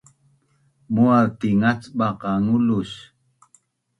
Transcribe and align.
Mu’az 0.93 1.27
tingacbaq 1.39 2.13
qa 2.21 2.31
ngulus 2.43 2.91